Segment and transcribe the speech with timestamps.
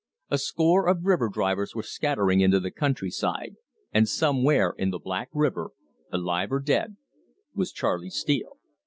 [0.31, 3.57] A score of river drivers were scattering into the country side,
[3.93, 5.73] and somewhere in the black river,
[6.11, 6.95] alive or dead,
[7.53, 8.57] was Charley Steele.